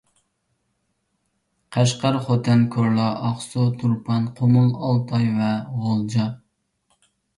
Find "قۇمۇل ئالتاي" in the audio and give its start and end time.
4.41-5.29